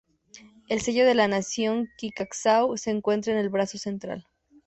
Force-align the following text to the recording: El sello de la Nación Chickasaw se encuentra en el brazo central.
El 0.67 0.81
sello 0.81 1.05
de 1.05 1.13
la 1.13 1.27
Nación 1.27 1.87
Chickasaw 1.99 2.75
se 2.75 2.89
encuentra 2.89 3.33
en 3.33 3.37
el 3.37 3.49
brazo 3.49 3.77
central. 3.77 4.25